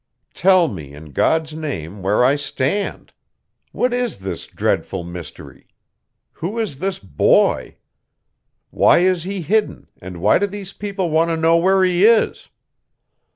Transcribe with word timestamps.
"Tell 0.33 0.67
me, 0.67 0.95
in 0.95 1.11
God's 1.11 1.53
name, 1.53 2.01
where 2.01 2.25
I 2.25 2.35
stand. 2.35 3.13
What 3.71 3.93
is 3.93 4.17
this 4.17 4.47
dreadful 4.47 5.03
mystery? 5.03 5.67
Who 6.31 6.57
is 6.57 6.79
this 6.79 6.97
boy? 6.97 7.75
Why 8.71 9.01
is 9.01 9.25
he 9.25 9.41
hidden, 9.43 9.89
and 10.01 10.17
why 10.19 10.39
do 10.39 10.47
these 10.47 10.73
people 10.73 11.11
want 11.11 11.29
to 11.29 11.37
know 11.37 11.57
where 11.57 11.83
he 11.83 12.03
is? 12.03 12.49